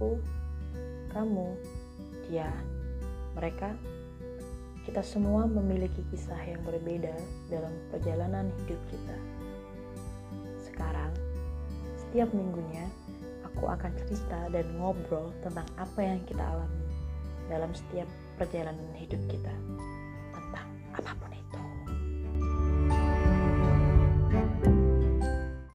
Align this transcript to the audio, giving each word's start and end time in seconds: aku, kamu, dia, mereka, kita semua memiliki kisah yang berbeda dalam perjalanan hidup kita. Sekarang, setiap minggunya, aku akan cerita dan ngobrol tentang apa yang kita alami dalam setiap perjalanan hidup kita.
aku, 0.00 0.16
kamu, 1.12 1.60
dia, 2.24 2.48
mereka, 3.36 3.68
kita 4.88 5.04
semua 5.04 5.44
memiliki 5.44 6.00
kisah 6.08 6.40
yang 6.40 6.64
berbeda 6.64 7.12
dalam 7.52 7.68
perjalanan 7.92 8.48
hidup 8.64 8.80
kita. 8.88 9.16
Sekarang, 10.56 11.12
setiap 12.00 12.32
minggunya, 12.32 12.88
aku 13.44 13.68
akan 13.68 13.92
cerita 14.00 14.48
dan 14.48 14.64
ngobrol 14.80 15.36
tentang 15.44 15.68
apa 15.76 16.00
yang 16.00 16.24
kita 16.24 16.48
alami 16.48 16.88
dalam 17.52 17.68
setiap 17.76 18.08
perjalanan 18.40 18.96
hidup 18.96 19.20
kita. 19.28 19.52